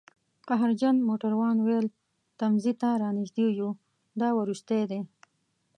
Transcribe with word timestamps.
قهرجن 0.47 0.95
موټروان 1.07 1.55
وویل: 1.59 1.87
تمځي 2.39 2.73
ته 2.81 2.89
رانژدي 3.01 3.45
یوو، 3.57 3.71
دا 4.19 4.29
وروستی 4.39 4.81
دی 4.91 4.99